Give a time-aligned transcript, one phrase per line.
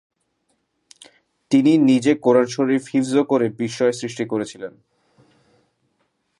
[1.51, 4.73] তিনি নিজে নিজে কোরআন শরীফ হিফজ করে বিস্ময় সৃষ্টি করেছিলেন।